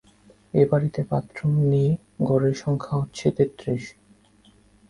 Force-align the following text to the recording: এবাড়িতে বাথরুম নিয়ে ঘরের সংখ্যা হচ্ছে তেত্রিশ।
এবাড়িতে 0.53 1.01
বাথরুম 1.09 1.53
নিয়ে 1.71 1.91
ঘরের 2.27 2.55
সংখ্যা 2.63 2.93
হচ্ছে 2.99 3.25
তেত্রিশ। 3.37 3.83